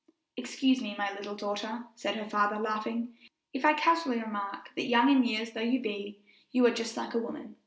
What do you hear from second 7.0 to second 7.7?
a woman.